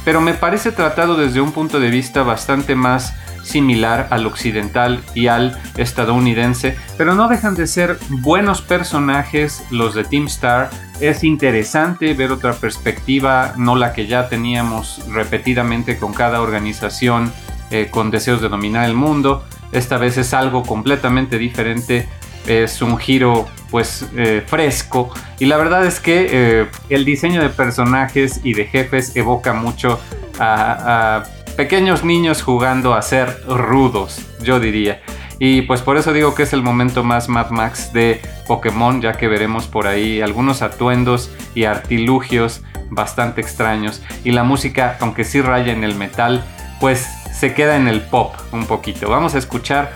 [0.04, 5.28] pero me parece tratado desde un punto de vista bastante más similar al occidental y
[5.28, 10.70] al estadounidense, pero no dejan de ser buenos personajes los de Team Star.
[11.00, 17.32] Es interesante ver otra perspectiva, no la que ya teníamos repetidamente con cada organización
[17.72, 19.44] eh, con deseos de dominar el mundo.
[19.72, 22.08] Esta vez es algo completamente diferente,
[22.46, 27.50] es un giro pues eh, fresco y la verdad es que eh, el diseño de
[27.50, 30.00] personajes y de jefes evoca mucho
[30.40, 31.24] a
[31.56, 35.02] pequeños niños jugando a ser rudos, yo diría.
[35.44, 39.14] Y pues por eso digo que es el momento más Mad Max de Pokémon, ya
[39.14, 42.62] que veremos por ahí algunos atuendos y artilugios
[42.92, 44.04] bastante extraños.
[44.24, 46.44] Y la música, aunque sí raya en el metal,
[46.80, 49.10] pues se queda en el pop un poquito.
[49.10, 49.92] Vamos a escuchar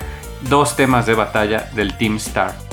[0.49, 2.64] dos temas de batalla del Team Star.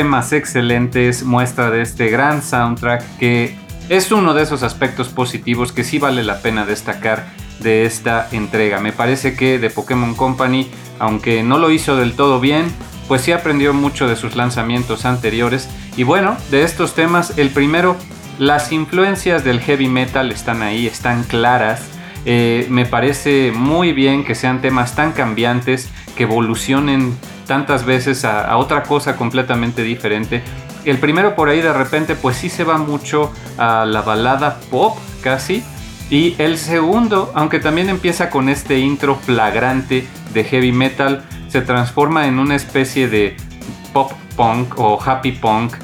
[0.00, 3.54] Temas excelentes, muestra de este gran soundtrack que
[3.90, 7.26] es uno de esos aspectos positivos que sí vale la pena destacar
[7.58, 8.80] de esta entrega.
[8.80, 12.64] Me parece que The Pokémon Company, aunque no lo hizo del todo bien,
[13.08, 15.68] pues sí aprendió mucho de sus lanzamientos anteriores.
[15.98, 17.94] Y bueno, de estos temas, el primero,
[18.38, 21.82] las influencias del heavy metal están ahí, están claras.
[22.24, 27.16] Eh, me parece muy bien que sean temas tan cambiantes, que evolucionen
[27.46, 30.42] tantas veces a, otra cosa completamente diferente.
[30.84, 34.96] El primero por ahí de repente pues sí se va mucho a la balada pop
[35.22, 35.62] casi.
[36.10, 42.26] Y el segundo, aunque también empieza con este intro flagrante de heavy metal, se transforma
[42.26, 43.36] en una especie de
[43.92, 45.74] pop punk o happy punk.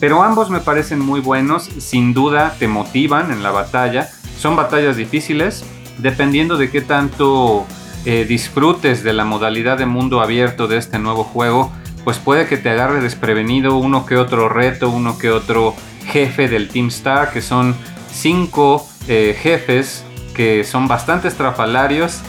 [0.00, 4.08] Pero ambos me parecen muy buenos, sin duda te motivan en la batalla.
[4.38, 5.64] Son batallas difíciles,
[5.98, 7.66] dependiendo de qué tanto
[8.06, 11.70] eh, disfrutes de la modalidad de mundo abierto de este nuevo juego,
[12.02, 15.74] pues puede que te agarre desprevenido uno que otro reto, uno que otro
[16.06, 17.74] jefe del Team Star, que son
[18.10, 20.04] cinco eh, jefes
[20.34, 22.20] que son bastante estrafalarios,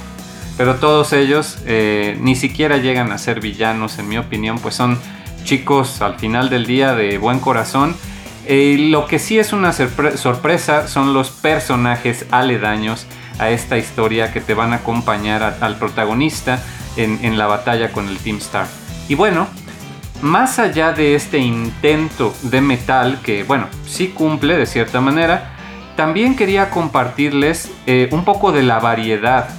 [0.57, 4.99] pero todos ellos eh, ni siquiera llegan a ser villanos, en mi opinión, pues son
[5.45, 7.95] chicos al final del día de buen corazón.
[8.45, 13.07] lo que sí es una sorpresa son los personajes aledaños
[13.39, 16.61] a esta historia que te van a acompañar al protagonista
[16.95, 18.67] en, la batalla con el Team Star.
[19.07, 19.47] Y bueno,
[20.21, 25.55] más allá de este intento de metal, que bueno, sí cumple de cierta manera,
[25.95, 29.49] también quería compartirles eh, un poco de la variedad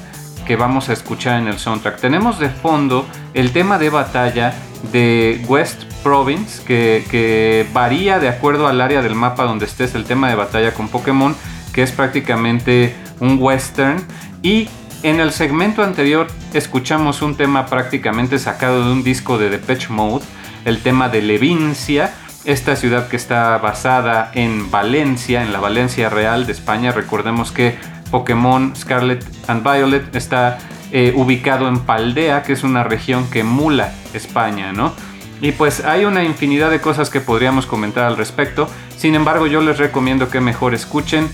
[0.47, 2.01] que vamos a escuchar en el soundtrack.
[2.01, 4.53] Tenemos de fondo el tema de batalla
[4.91, 10.05] de West Province, que, que, varía de acuerdo al área del mapa donde estés el
[10.05, 11.37] tema de batalla con Pokémon,
[11.73, 14.03] que es prácticamente un western.
[14.43, 14.69] Y
[15.03, 20.25] en el segmento anterior escuchamos un tema prácticamente sacado de un disco de Depeche Mode,
[20.65, 22.13] el tema de Levincia,
[22.45, 26.93] esta ciudad que está basada en Valencia, en la Valencia real de España.
[26.93, 27.77] Recordemos que
[28.11, 30.59] Pokémon Scarlet and Violet está
[30.93, 34.93] eh, ubicado en Paldea, que es una región que emula España, ¿no?
[35.41, 38.69] Y pues hay una infinidad de cosas que podríamos comentar al respecto.
[38.97, 41.29] Sin embargo, yo les recomiendo que mejor escuchen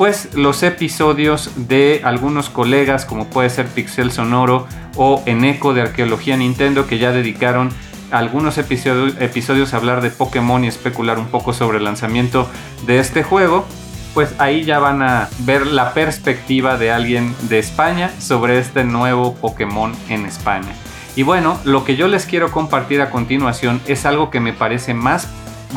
[0.00, 4.66] pues los episodios de algunos colegas como puede ser Pixel Sonoro
[4.96, 7.68] o Eneco de Arqueología Nintendo que ya dedicaron
[8.10, 12.48] algunos episodios, a hablar de Pokémon y especular un poco sobre el lanzamiento
[12.86, 13.66] de este juego,
[14.14, 19.34] pues ahí ya van a ver la perspectiva de alguien de España sobre este nuevo
[19.34, 20.72] Pokémon en España.
[21.14, 24.94] Y bueno, lo que yo les quiero compartir a continuación es algo que me parece
[24.94, 25.28] más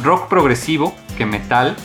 [0.02, 1.76] rock progresivo que metal,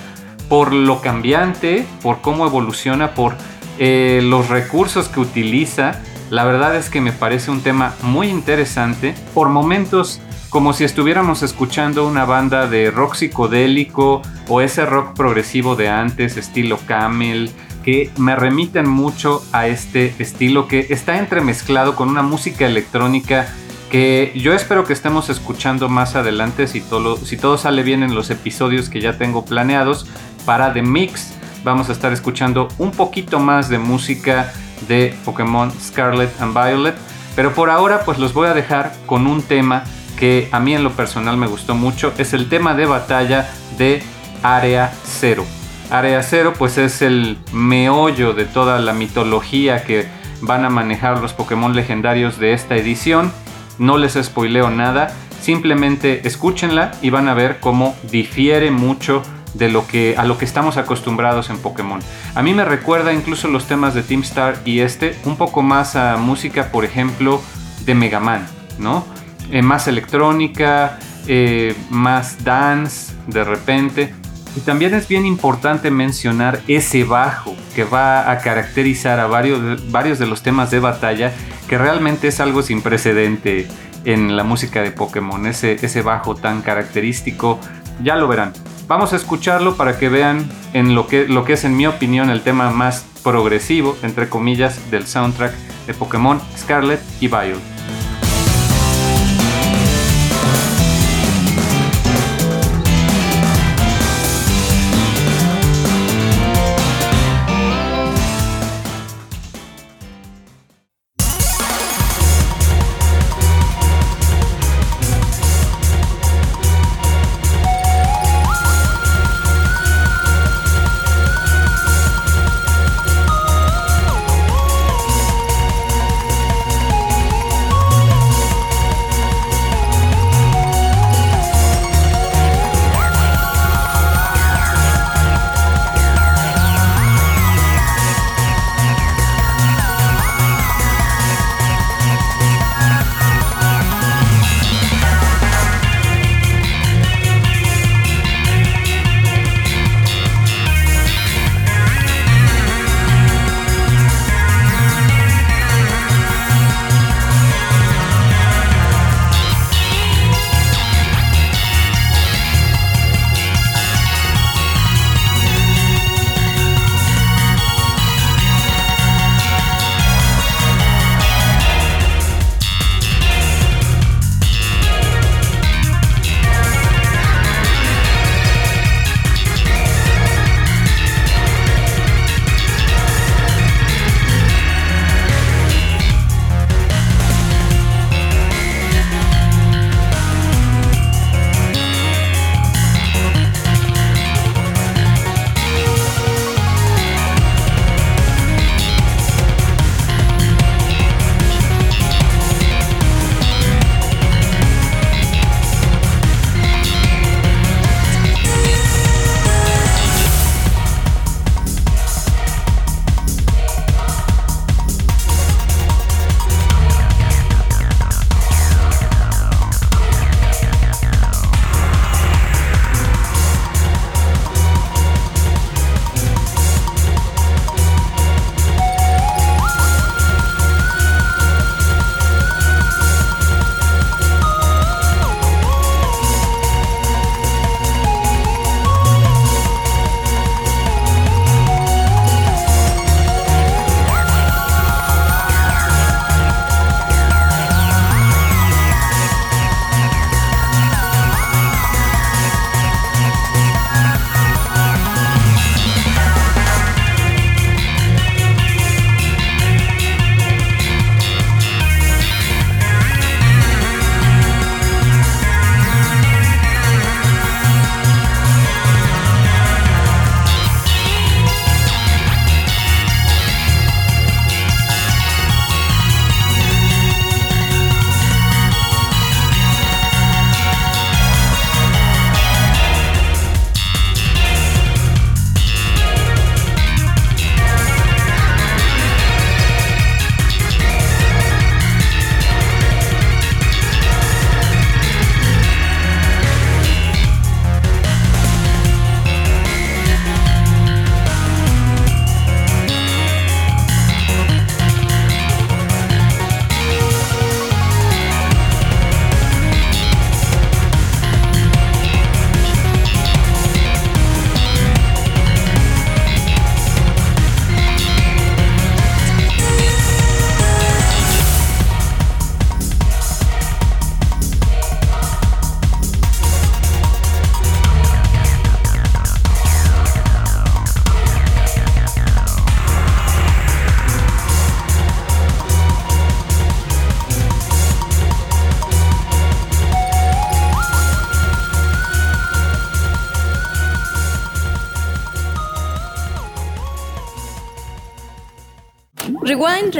[0.48, 3.36] por lo cambiante, por cómo evoluciona, por
[3.78, 6.00] eh, los recursos que utiliza.
[6.30, 9.14] La verdad es que me parece un tema muy interesante.
[9.34, 15.76] Por momentos, como si estuviéramos escuchando una banda de rock psicodélico o ese rock progresivo
[15.76, 17.50] de antes, estilo Camel,
[17.84, 23.48] que me remiten mucho a este estilo que está entremezclado con una música electrónica
[23.90, 28.14] que yo espero que estemos escuchando más adelante si todo, si todo sale bien en
[28.14, 30.06] los episodios que ya tengo planeados
[30.44, 31.34] para The Mix
[31.64, 34.52] vamos a estar escuchando un poquito más de música
[34.86, 36.94] de Pokémon Scarlet and Violet.
[37.36, 39.84] Pero por ahora pues los voy a dejar con un tema
[40.18, 42.12] que a mí en lo personal me gustó mucho.
[42.18, 44.02] Es el tema de batalla de
[44.42, 45.44] Área Cero.
[45.90, 50.06] Área Cero pues es el meollo de toda la mitología que
[50.40, 53.32] van a manejar los Pokémon legendarios de esta edición.
[53.78, 59.22] No les spoileo nada, simplemente escúchenla y van a ver cómo difiere mucho
[59.54, 62.00] de lo que, a lo que estamos acostumbrados en Pokémon.
[62.34, 65.96] A mí me recuerda incluso los temas de Team Star y este un poco más
[65.96, 67.40] a música, por ejemplo,
[67.84, 68.46] de Mega Man,
[68.78, 69.04] ¿no?
[69.50, 74.14] Eh, más electrónica, eh, más dance de repente.
[74.56, 80.18] Y también es bien importante mencionar ese bajo que va a caracterizar a varios, varios
[80.18, 81.32] de los temas de batalla,
[81.68, 83.68] que realmente es algo sin precedente
[84.04, 87.60] en la música de Pokémon, ese, ese bajo tan característico,
[88.02, 88.52] ya lo verán.
[88.88, 92.30] Vamos a escucharlo para que vean en lo que, lo que es en mi opinión
[92.30, 95.52] el tema más progresivo, entre comillas, del soundtrack
[95.86, 97.77] de Pokémon Scarlet y Violet.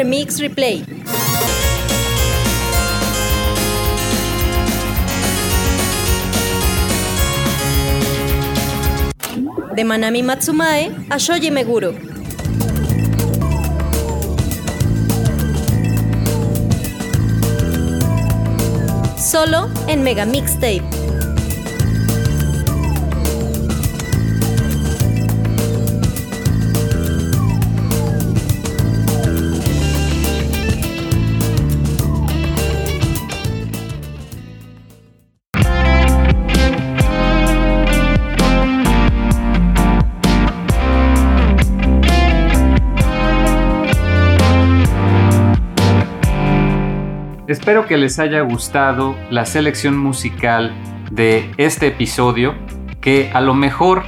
[0.09, 0.83] Remix, Replay.
[9.77, 11.93] De Manami Matsumae a Shoji Meguro.
[19.19, 20.98] Solo en Mega Mixtape.
[47.49, 50.71] Espero que les haya gustado la selección musical
[51.11, 52.55] de este episodio,
[53.01, 54.03] que a lo mejor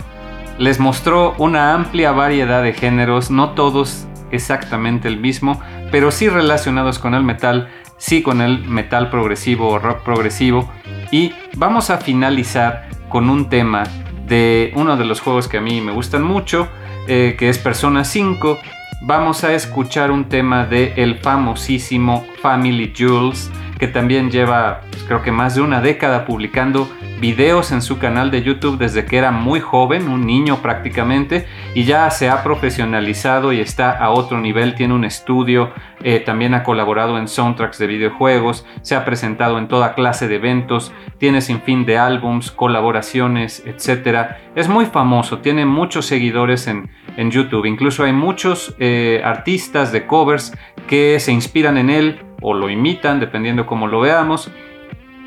[0.59, 5.59] les mostró una amplia variedad de géneros, no todos exactamente el mismo,
[5.91, 10.71] pero sí relacionados con el metal, sí con el metal progresivo o rock progresivo.
[11.11, 13.85] Y vamos a finalizar con un tema
[14.27, 16.69] de uno de los juegos que a mí me gustan mucho,
[17.09, 18.59] eh, que es Persona 5
[19.01, 25.23] vamos a escuchar un tema de el famosísimo Family Jules, que también lleva pues, creo
[25.23, 26.89] que más de una década publicando
[27.21, 31.85] videos en su canal de YouTube desde que era muy joven, un niño prácticamente, y
[31.85, 35.71] ya se ha profesionalizado y está a otro nivel, tiene un estudio,
[36.03, 40.37] eh, también ha colaborado en soundtracks de videojuegos, se ha presentado en toda clase de
[40.37, 44.37] eventos, tiene sin fin de álbums, colaboraciones, etc.
[44.55, 50.07] Es muy famoso, tiene muchos seguidores en, en YouTube, incluso hay muchos eh, artistas de
[50.07, 50.57] covers
[50.87, 54.51] que se inspiran en él o lo imitan, dependiendo cómo lo veamos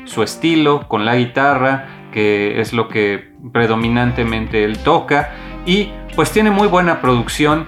[0.04, 5.30] su estilo con la guitarra, que es lo que predominantemente él toca,
[5.66, 7.66] y pues tiene muy buena producción.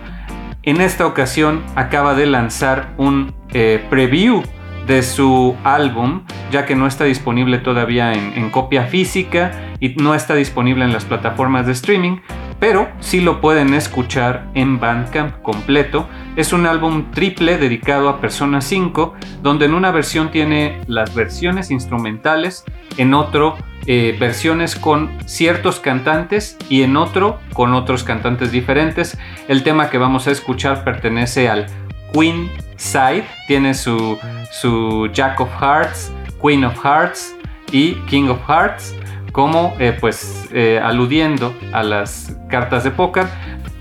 [0.63, 4.43] En esta ocasión acaba de lanzar un eh, preview
[4.87, 9.51] de su álbum, ya que no está disponible todavía en, copia física
[9.81, 12.19] y no está disponible en las plataformas de streaming,
[12.61, 16.09] pero sí lo pueden escuchar en Bandcamp completo.
[16.37, 21.71] Es un álbum triple dedicado a Persona 5, donde en una versión tiene las versiones
[21.71, 22.65] instrumentales,
[22.99, 23.57] en otro
[23.87, 29.17] eh, versiones con ciertos cantantes y en otro con otros cantantes diferentes.
[29.49, 31.67] El tema que vamos a escuchar pertenece al
[32.13, 34.19] Queen Side, tiene su,
[34.51, 37.35] su Jack of Hearts, Queen of Hearts
[37.73, 38.95] y King of Hearts
[39.33, 43.27] como eh, pues eh, aludiendo a las cartas de póker,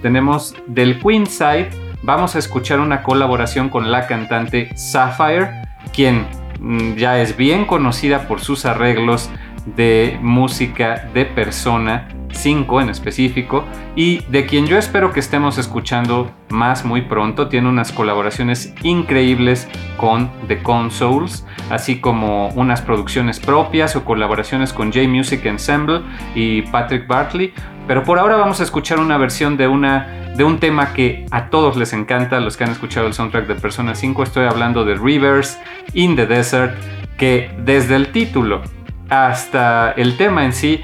[0.02, 1.70] tenemos del Queen Side,
[2.06, 6.28] vamos a escuchar una colaboración con la cantante Sapphire, quien
[6.60, 9.32] mm, ya es bien conocida por sus arreglos
[9.76, 13.66] de música de persona 5 en específico
[13.96, 17.48] y de quien yo espero que estemos escuchando más muy pronto.
[17.48, 24.92] Tiene unas colaboraciones increíbles con The Consoles, así como unas producciones propias o colaboraciones con
[24.92, 26.02] J Music Ensemble
[26.34, 27.54] y Patrick Bartley.
[27.88, 31.50] Pero por ahora vamos a escuchar una versión de, una, de un tema que a
[31.50, 34.24] todos les encanta, los que han escuchado el soundtrack de Persona 5.
[34.24, 35.60] Estoy hablando de Rivers
[35.94, 36.76] in the Desert,
[37.18, 38.64] que desde el título
[39.10, 40.84] hasta el tema en sí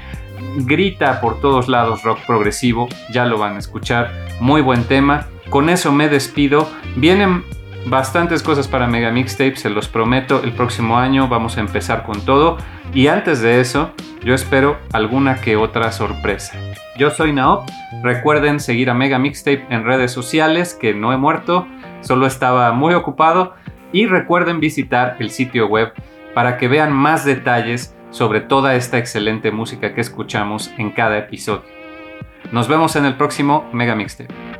[0.58, 4.10] grita por todos lados rock progresivo, ya lo van a escuchar,
[4.40, 5.26] muy buen tema.
[5.50, 6.68] Con eso me despido.
[6.96, 7.44] Vienen
[7.86, 10.42] bastantes cosas para Mega Mixtape, se los prometo.
[10.42, 12.56] El próximo año vamos a empezar con todo.
[12.94, 13.92] Y antes de eso,
[14.24, 16.58] yo espero alguna que otra sorpresa.
[16.96, 17.68] Yo soy Naop.
[18.02, 21.66] Recuerden seguir a Mega Mixtape en redes sociales, que no he muerto,
[22.00, 23.54] solo estaba muy ocupado.
[23.92, 25.92] Y recuerden visitar el sitio web
[26.34, 31.64] para que vean más detalles sobre toda esta excelente música que escuchamos en cada episodio.
[32.52, 34.51] Nos vemos en el próximo Mega Mixtape.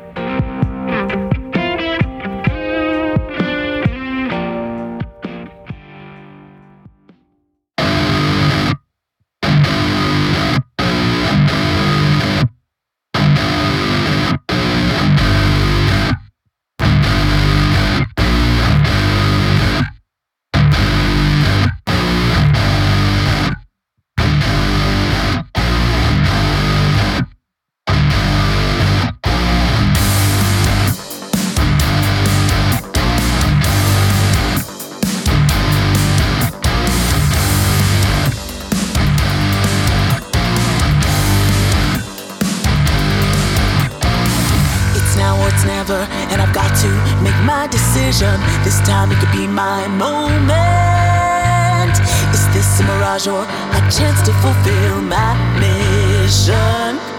[48.85, 50.53] Time it could be my moment.
[52.33, 57.12] Is this a mirage or a chance to fulfill my mission?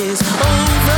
[0.00, 0.89] is over.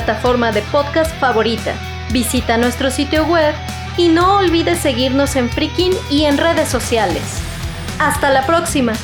[0.00, 1.74] plataforma de podcast favorita.
[2.10, 3.54] Visita nuestro sitio web
[3.98, 7.22] y no olvides seguirnos en Freaking y en redes sociales.
[7.98, 8.94] ¡Hasta la próxima!